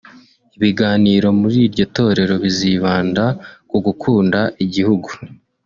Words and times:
Ibiganiro 0.57 1.27
muri 1.39 1.57
iryo 1.67 1.85
torero 1.95 2.35
bizibanda 2.43 3.23
ku 3.69 3.77
gukunda 3.85 4.39
igihugu 4.63 5.09